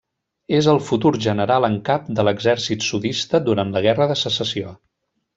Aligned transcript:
És 0.59 0.67
el 0.71 0.79
futur 0.85 1.09
general 1.25 1.67
en 1.67 1.75
cap 1.89 2.07
de 2.19 2.25
l’exèrcit 2.27 2.85
sudista 2.89 3.41
durant 3.51 3.75
la 3.75 3.83
Guerra 3.87 4.09
de 4.13 4.17
Secessió. 4.23 4.73